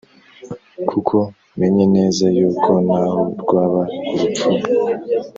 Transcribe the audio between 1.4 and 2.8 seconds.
menye neza yuko